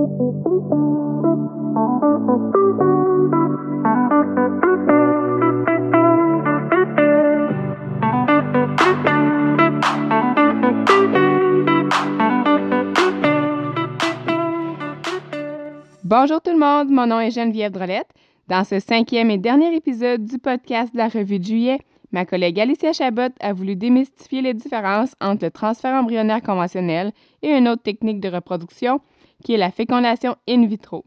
[0.00, 0.32] Bonjour
[16.40, 18.08] tout le monde, mon nom est Geneviève Drolette.
[18.48, 21.78] Dans ce cinquième et dernier épisode du podcast de la revue de juillet,
[22.10, 27.12] ma collègue Alicia Chabot a voulu démystifier les différences entre le transfert embryonnaire conventionnel
[27.42, 29.02] et une autre technique de reproduction,
[29.44, 31.04] qui est la fécondation in vitro.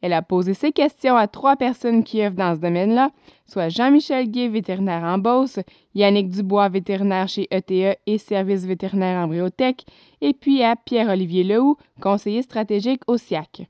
[0.00, 3.10] Elle a posé ces questions à trois personnes qui œuvrent dans ce domaine-là,
[3.46, 5.58] soit Jean-Michel Gué, vétérinaire en Beauce,
[5.94, 9.84] Yannick Dubois, vétérinaire chez ETE et Service vétérinaire Embryotech,
[10.20, 13.66] et puis à Pierre-Olivier Lehoux, conseiller stratégique au SIAC.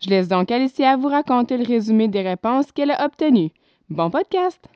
[0.00, 3.50] Je laisse donc Alicia vous raconter le résumé des réponses qu'elle a obtenues.
[3.90, 4.66] Bon podcast!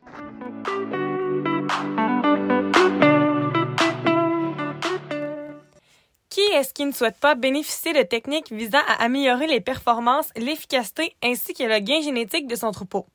[6.60, 11.55] Est-ce qui ne souhaite pas bénéficier de techniques visant à améliorer les performances, l'efficacité ainsi
[11.55, 13.07] que le gain génétique de son troupeau?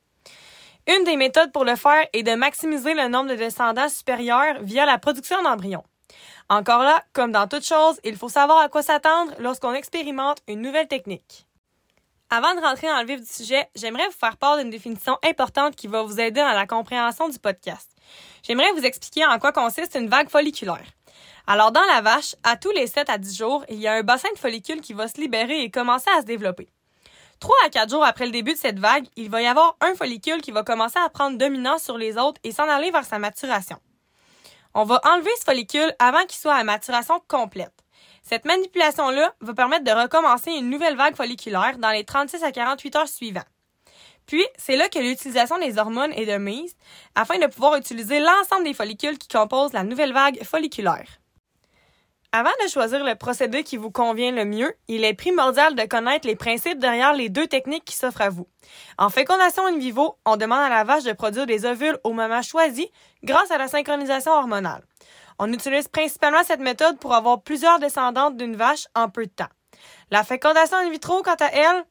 [0.88, 4.84] Une des méthodes pour le faire est de maximiser le nombre de descendants supérieurs via
[4.84, 5.84] la production d'embryons.
[6.48, 10.60] Encore là, comme dans toute chose, il faut savoir à quoi s'attendre lorsqu'on expérimente une
[10.60, 11.46] nouvelle technique.
[12.30, 15.76] Avant de rentrer dans le vif du sujet, j'aimerais vous faire part d'une définition importante
[15.76, 17.88] qui va vous aider dans la compréhension du podcast.
[18.42, 20.84] J'aimerais vous expliquer en quoi consiste une vague folliculaire.
[21.48, 24.02] Alors, dans la vache, à tous les 7 à 10 jours, il y a un
[24.02, 26.68] bassin de follicules qui va se libérer et commencer à se développer.
[27.38, 29.94] 3 à 4 jours après le début de cette vague, il va y avoir un
[29.94, 33.20] follicule qui va commencer à prendre dominance sur les autres et s'en aller vers sa
[33.20, 33.78] maturation.
[34.74, 37.84] On va enlever ce follicule avant qu'il soit à maturation complète.
[38.24, 42.96] Cette manipulation-là va permettre de recommencer une nouvelle vague folliculaire dans les 36 à 48
[42.96, 43.46] heures suivantes.
[44.26, 46.74] Puis, c'est là que l'utilisation des hormones est de mise
[47.14, 51.06] afin de pouvoir utiliser l'ensemble des follicules qui composent la nouvelle vague folliculaire.
[52.38, 56.28] Avant de choisir le procédé qui vous convient le mieux, il est primordial de connaître
[56.28, 58.46] les principes derrière les deux techniques qui s'offrent à vous.
[58.98, 62.42] En fécondation in vivo, on demande à la vache de produire des ovules au moment
[62.42, 62.90] choisi
[63.22, 64.84] grâce à la synchronisation hormonale.
[65.38, 69.48] On utilise principalement cette méthode pour avoir plusieurs descendantes d'une vache en peu de temps.
[70.10, 71.86] La fécondation in vitro, quant à elle,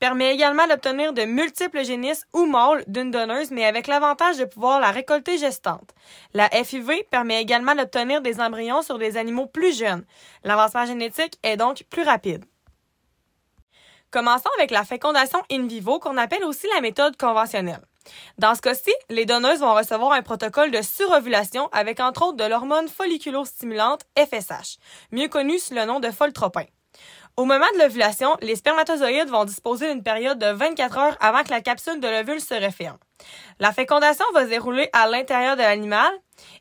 [0.00, 4.80] permet également d'obtenir de multiples génisses ou mâles d'une donneuse, mais avec l'avantage de pouvoir
[4.80, 5.94] la récolter gestante.
[6.34, 10.04] La FIV permet également d'obtenir des embryons sur des animaux plus jeunes.
[10.42, 12.44] L'avancement génétique est donc plus rapide.
[14.10, 17.84] Commençons avec la fécondation in vivo, qu'on appelle aussi la méthode conventionnelle.
[18.38, 22.44] Dans ce cas-ci, les donneuses vont recevoir un protocole de surovulation avec entre autres de
[22.44, 24.78] l'hormone folliculostimulante FSH,
[25.12, 26.64] mieux connue sous le nom de foltropin.
[27.40, 31.48] Au moment de l'ovulation, les spermatozoïdes vont disposer d'une période de 24 heures avant que
[31.48, 32.98] la capsule de l'ovule se referme.
[33.58, 36.12] La fécondation va se dérouler à l'intérieur de l'animal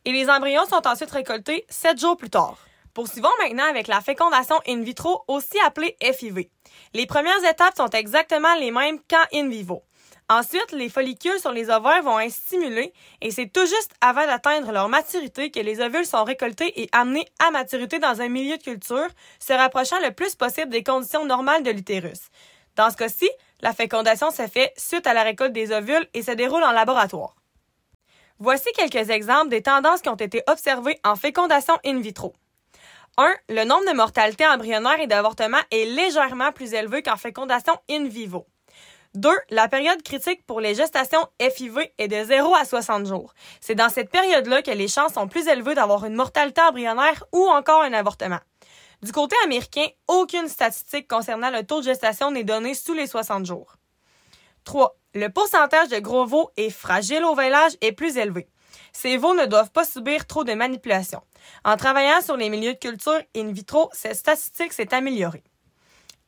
[0.05, 2.57] et les embryons sont ensuite récoltés 7 jours plus tard.
[2.93, 6.49] Poursuivons maintenant avec la fécondation in vitro, aussi appelée FIV.
[6.93, 9.83] Les premières étapes sont exactement les mêmes qu'en in vivo.
[10.31, 14.71] Ensuite, les follicules sur les ovaires vont être stimulés et c'est tout juste avant d'atteindre
[14.71, 18.61] leur maturité que les ovules sont récoltés et amenés à maturité dans un milieu de
[18.61, 19.07] culture,
[19.39, 22.29] se rapprochant le plus possible des conditions normales de l'utérus.
[22.75, 23.27] Dans ce cas-ci,
[23.61, 27.35] la fécondation se fait suite à la récolte des ovules et se déroule en laboratoire.
[28.37, 32.35] Voici quelques exemples des tendances qui ont été observées en fécondation in vitro.
[33.17, 33.33] 1.
[33.49, 38.45] Le nombre de mortalité embryonnaire et d'avortement est légèrement plus élevé qu'en fécondation in vivo.
[39.15, 39.29] 2.
[39.49, 43.33] La période critique pour les gestations FIV est de 0 à 60 jours.
[43.59, 47.47] C'est dans cette période-là que les chances sont plus élevées d'avoir une mortalité embryonnaire ou
[47.47, 48.39] encore un avortement.
[49.01, 53.45] Du côté américain, aucune statistique concernant le taux de gestation n'est donnée sous les 60
[53.45, 53.77] jours.
[54.65, 54.95] 3.
[55.15, 58.47] Le pourcentage de gros veaux et fragiles au vélage est plus élevé.
[58.93, 61.21] Ces veaux ne doivent pas subir trop de manipulation.
[61.65, 65.43] En travaillant sur les milieux de culture in vitro, cette statistique s'est améliorée.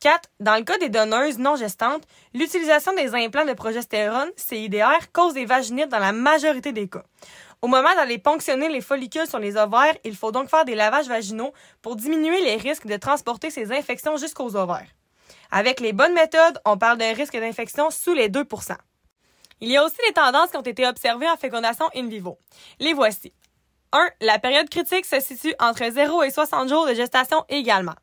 [0.02, 0.28] 4.
[0.40, 2.02] Dans le cas des donneuses non gestantes,
[2.34, 7.04] l'utilisation des implants de progestérone, CIDR, cause des vaginites dans la majorité des cas.
[7.62, 11.06] Au moment d'aller ponctionner les follicules sur les ovaires, il faut donc faire des lavages
[11.06, 11.52] vaginaux
[11.82, 14.88] pour diminuer les risques de transporter ces infections jusqu'aux ovaires.
[15.52, 18.74] Avec les bonnes méthodes, on parle d'un risque d'infection sous les 2%
[19.60, 22.38] Il y a aussi des tendances qui ont été observées en fécondation in vivo.
[22.80, 23.32] Les voici.
[23.92, 24.08] 1.
[24.20, 27.94] La période critique se situe entre 0 et 60 jours de gestation également.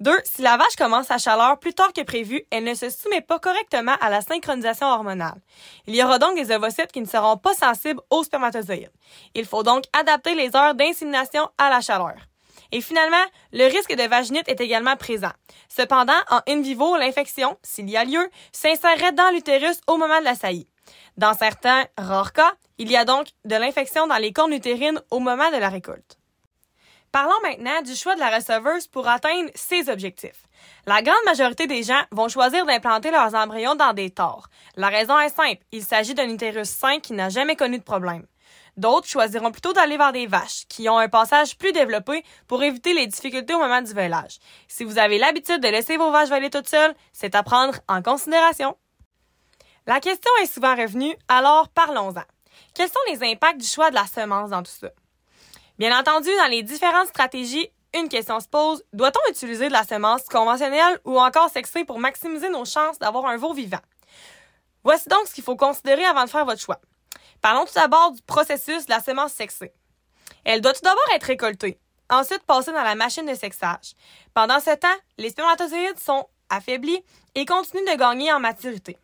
[0.00, 0.18] 2.
[0.24, 3.38] Si la vache commence sa chaleur plus tard que prévu, elle ne se soumet pas
[3.38, 5.40] correctement à la synchronisation hormonale.
[5.86, 8.92] Il y aura donc des ovocytes qui ne seront pas sensibles aux spermatozoïdes.
[9.34, 12.14] Il faut donc adapter les heures d'insémination à la chaleur.
[12.72, 15.32] Et finalement, le risque de vaginite est également présent.
[15.68, 20.24] Cependant, en in vivo, l'infection, s'il y a lieu, s'insérerait dans l'utérus au moment de
[20.24, 20.68] la saillie.
[21.16, 25.18] Dans certains rares cas, il y a donc de l'infection dans les cornes utérines au
[25.18, 26.16] moment de la récolte.
[27.12, 30.46] Parlons maintenant du choix de la receveuse pour atteindre ses objectifs.
[30.86, 34.48] La grande majorité des gens vont choisir d'implanter leurs embryons dans des tores.
[34.76, 38.26] La raison est simple, il s'agit d'un utérus sain qui n'a jamais connu de problème.
[38.76, 42.94] D'autres choisiront plutôt d'aller vers des vaches, qui ont un passage plus développé pour éviter
[42.94, 44.38] les difficultés au moment du velage.
[44.68, 48.02] Si vous avez l'habitude de laisser vos vaches voler toutes seules, c'est à prendre en
[48.02, 48.76] considération.
[49.86, 52.22] La question est souvent revenue, alors parlons-en.
[52.74, 54.90] Quels sont les impacts du choix de la semence dans tout ça?
[55.80, 60.24] Bien entendu, dans les différentes stratégies, une question se pose, doit-on utiliser de la semence
[60.24, 63.80] conventionnelle ou encore sexée pour maximiser nos chances d'avoir un veau vivant?
[64.84, 66.82] Voici donc ce qu'il faut considérer avant de faire votre choix.
[67.40, 69.72] Parlons tout d'abord du processus de la semence sexée.
[70.44, 71.80] Elle doit tout d'abord être récoltée,
[72.10, 73.94] ensuite passer dans la machine de sexage.
[74.34, 77.02] Pendant ce temps, les spermatozoïdes sont affaiblis
[77.34, 78.98] et continuent de gagner en maturité.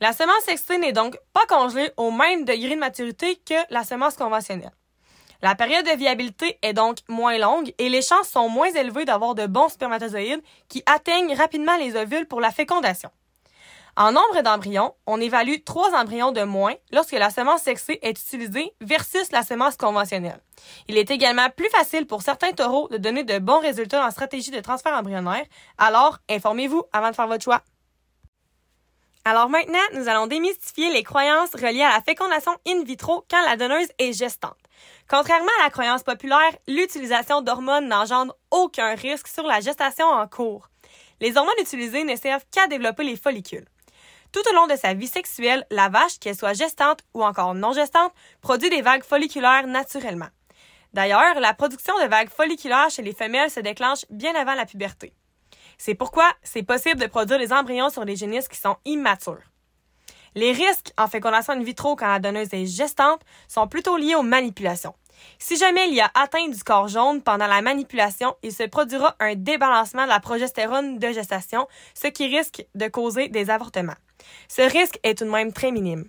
[0.00, 4.14] La semence sexée n'est donc pas congelée au même degré de maturité que la semence
[4.14, 4.70] conventionnelle.
[5.44, 9.34] La période de viabilité est donc moins longue et les chances sont moins élevées d'avoir
[9.34, 13.10] de bons spermatozoïdes qui atteignent rapidement les ovules pour la fécondation.
[13.96, 18.72] En nombre d'embryons, on évalue trois embryons de moins lorsque la semence sexée est utilisée
[18.80, 20.40] versus la semence conventionnelle.
[20.86, 24.52] Il est également plus facile pour certains taureaux de donner de bons résultats en stratégie
[24.52, 25.44] de transfert embryonnaire,
[25.76, 27.62] alors informez-vous avant de faire votre choix.
[29.24, 33.56] Alors maintenant, nous allons démystifier les croyances reliées à la fécondation in vitro quand la
[33.56, 34.56] donneuse est gestante.
[35.08, 40.68] Contrairement à la croyance populaire, l'utilisation d'hormones n'engendre aucun risque sur la gestation en cours.
[41.20, 43.66] Les hormones utilisées ne servent qu'à développer les follicules.
[44.32, 47.72] Tout au long de sa vie sexuelle, la vache, qu'elle soit gestante ou encore non
[47.72, 50.30] gestante, produit des vagues folliculaires naturellement.
[50.94, 55.12] D'ailleurs, la production de vagues folliculaires chez les femelles se déclenche bien avant la puberté.
[55.78, 59.51] C'est pourquoi c'est possible de produire des embryons sur des génisses qui sont immatures.
[60.34, 64.22] Les risques en fécondation in vitro quand la donneuse est gestante sont plutôt liés aux
[64.22, 64.94] manipulations.
[65.38, 69.14] Si jamais il y a atteinte du corps jaune pendant la manipulation, il se produira
[69.20, 73.96] un débalancement de la progestérone de gestation, ce qui risque de causer des avortements.
[74.48, 76.08] Ce risque est tout de même très minime.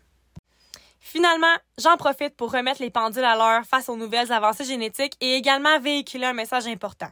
[0.99, 5.35] Finalement, j'en profite pour remettre les pendules à l'heure face aux nouvelles avancées génétiques et
[5.35, 7.09] également véhiculer un message important.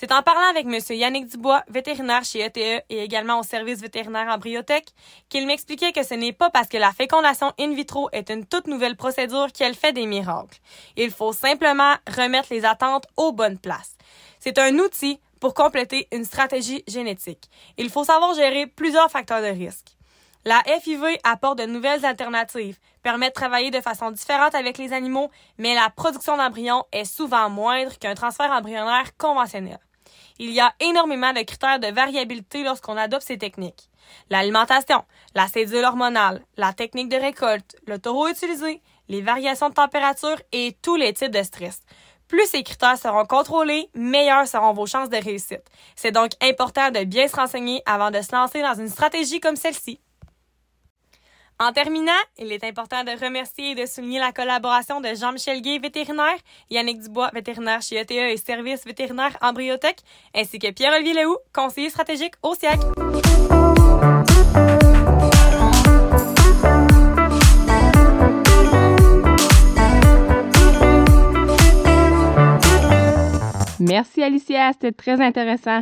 [0.00, 0.78] C'est en parlant avec M.
[0.96, 4.84] Yannick Dubois, vétérinaire chez ETE et également au service vétérinaire Briotech,
[5.28, 8.68] qu'il m'expliquait que ce n'est pas parce que la fécondation in vitro est une toute
[8.68, 10.60] nouvelle procédure qu'elle fait des miracles.
[10.96, 13.96] Il faut simplement remettre les attentes aux bonnes places.
[14.38, 17.50] C'est un outil pour compléter une stratégie génétique.
[17.76, 19.96] Il faut savoir gérer plusieurs facteurs de risque.
[20.44, 25.28] La FIV apporte de nouvelles alternatives, permet de travailler de façon différente avec les animaux,
[25.58, 29.80] mais la production d'embryons est souvent moindre qu'un transfert embryonnaire conventionnel.
[30.38, 33.88] Il y a énormément de critères de variabilité lorsqu'on adopte ces techniques.
[34.30, 40.40] L'alimentation, la cédule hormonale, la technique de récolte, le taureau utilisé, les variations de température
[40.52, 41.80] et tous les types de stress.
[42.28, 45.62] Plus ces critères seront contrôlés, meilleures seront vos chances de réussite.
[45.96, 49.56] C'est donc important de bien se renseigner avant de se lancer dans une stratégie comme
[49.56, 49.98] celle-ci.
[51.60, 55.80] En terminant, il est important de remercier et de souligner la collaboration de Jean-Michel Gay,
[55.80, 56.38] vétérinaire,
[56.70, 59.96] Yannick Dubois, vétérinaire chez ETE et Service vétérinaire Embryotech,
[60.36, 62.86] ainsi que Pierre-Olivier Lehoux, conseiller stratégique au siècle.
[73.80, 75.80] Merci Alicia, c'était très intéressant.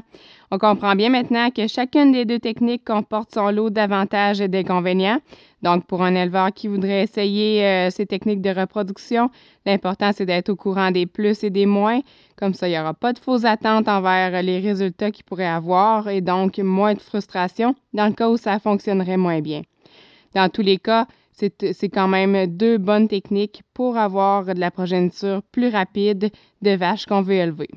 [0.50, 5.20] On comprend bien maintenant que chacune des deux techniques comporte son lot d'avantages et d'inconvénients.
[5.66, 9.30] Donc, pour un éleveur qui voudrait essayer euh, ces techniques de reproduction,
[9.64, 12.02] l'important, c'est d'être au courant des plus et des moins.
[12.36, 16.08] Comme ça, il n'y aura pas de fausses attentes envers les résultats qu'il pourrait avoir
[16.08, 19.62] et donc moins de frustration dans le cas où ça fonctionnerait moins bien.
[20.36, 25.42] Dans tous les cas, c'est quand même deux bonnes techniques pour avoir de la progéniture
[25.50, 26.30] plus rapide
[26.62, 27.70] de vaches qu'on veut élever.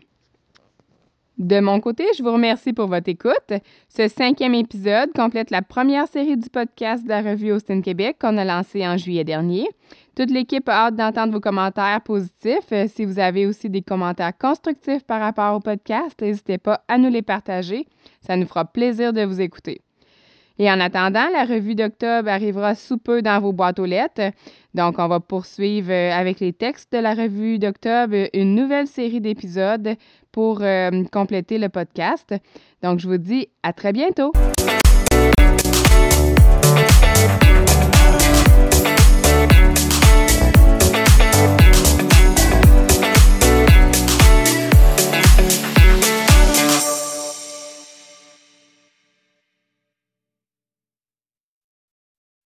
[1.39, 3.53] De mon côté, je vous remercie pour votre écoute.
[3.87, 8.37] Ce cinquième épisode complète la première série du podcast de la revue Austin Québec qu'on
[8.37, 9.69] a lancé en juillet dernier.
[10.17, 12.73] Toute l'équipe a hâte d'entendre vos commentaires positifs.
[12.73, 16.97] Euh, si vous avez aussi des commentaires constructifs par rapport au podcast, n'hésitez pas à
[16.97, 17.87] nous les partager.
[18.19, 19.79] Ça nous fera plaisir de vous écouter.
[20.61, 24.33] Et en attendant, la revue d'octobre arrivera sous peu dans vos boîtes aux lettres.
[24.73, 29.21] Donc, on va poursuivre euh, avec les textes de la revue d'octobre une nouvelle série
[29.21, 29.95] d'épisodes
[30.33, 32.35] pour euh, compléter le podcast.
[32.83, 34.33] Donc, je vous dis à très bientôt.